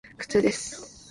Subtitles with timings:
[0.17, 0.99] 苦痛です。